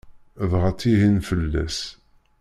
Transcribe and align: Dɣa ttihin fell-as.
Dɣa 0.49 0.69
ttihin 0.73 1.17
fell-as. 1.27 1.79